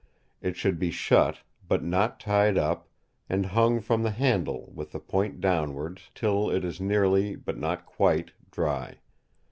It 0.41 0.55
should 0.57 0.79
be 0.79 0.89
shut, 0.89 1.41
but 1.67 1.83
not 1.83 2.19
tied 2.19 2.57
up, 2.57 2.89
and 3.29 3.45
hung 3.45 3.79
from 3.79 4.01
the 4.01 4.09
handle, 4.09 4.71
with 4.73 4.93
the 4.93 4.99
point 4.99 5.39
downwards, 5.39 6.09
till 6.15 6.49
it 6.49 6.65
is 6.65 6.81
nearly, 6.81 7.35
but 7.35 7.59
not 7.59 7.85
quite 7.85 8.31
dry. 8.49 8.97